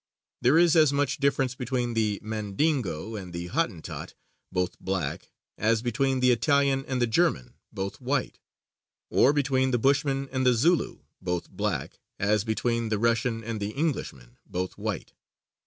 There 0.41 0.57
is 0.57 0.75
as 0.75 0.91
much 0.91 1.19
difference 1.19 1.53
between 1.53 1.93
the 1.93 2.19
Mandingo 2.23 3.15
and 3.15 3.33
the 3.33 3.49
Hottentot, 3.49 4.15
both 4.51 4.79
black, 4.79 5.29
as 5.59 5.83
between 5.83 6.21
the 6.21 6.31
Italian 6.31 6.83
and 6.87 6.99
the 6.99 7.05
German, 7.05 7.53
both 7.71 8.01
white; 8.01 8.39
or 9.11 9.31
between 9.31 9.69
the 9.69 9.77
Bushman 9.77 10.27
and 10.31 10.43
the 10.43 10.55
Zulu, 10.55 11.01
both 11.21 11.51
black, 11.51 11.99
as 12.17 12.43
between 12.43 12.89
the 12.89 12.97
Russian 12.97 13.43
and 13.43 13.59
the 13.59 13.73
Englishman, 13.73 14.39
both 14.49 14.75
white. 14.75 15.13